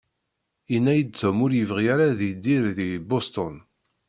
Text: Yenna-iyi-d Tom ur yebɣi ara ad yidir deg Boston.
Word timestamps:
Yenna-iyi-d 0.71 1.15
Tom 1.19 1.37
ur 1.45 1.51
yebɣi 1.55 1.85
ara 1.93 2.03
ad 2.09 2.21
yidir 2.27 2.63
deg 2.77 2.91
Boston. 3.09 3.55